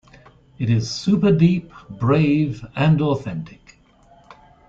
[0.57, 3.77] It's super-deep, brave, and authentic.